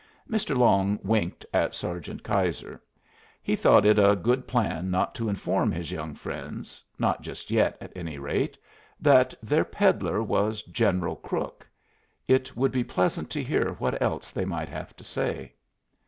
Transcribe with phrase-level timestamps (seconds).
[0.27, 0.57] Mr.
[0.57, 2.79] Long winked at Sergeant Keyser;
[3.39, 7.77] he thought it a good plan not to inform his young friends, not just yet
[7.79, 8.57] at any rate,
[8.99, 11.67] that their peddler was General Crook.
[12.27, 15.53] It would be pleasant to hear what else they might have to say.